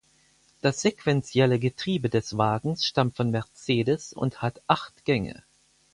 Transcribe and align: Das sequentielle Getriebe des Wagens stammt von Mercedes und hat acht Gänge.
Das 0.61 0.81
sequentielle 0.81 1.59
Getriebe 1.59 2.09
des 2.09 2.35
Wagens 2.35 2.85
stammt 2.87 3.15
von 3.15 3.29
Mercedes 3.29 4.13
und 4.13 4.41
hat 4.41 4.63
acht 4.65 5.05
Gänge. 5.05 5.43